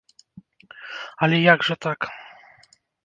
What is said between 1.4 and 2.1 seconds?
як жа так?